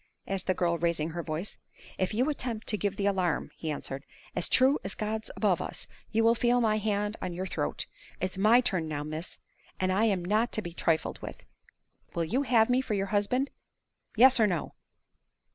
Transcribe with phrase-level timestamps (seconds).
[0.27, 1.59] asked the girl, raising her voice.
[1.99, 4.03] "If you attempt to give the alarm," he answered,
[4.35, 7.85] "as true as God's above us, you will feel my hand on your throat!
[8.19, 9.37] It's my turn now, miss;
[9.79, 11.43] and I am not to be trifled with.
[12.15, 13.51] Will you have me for your husband
[14.17, 14.73] yes or no?"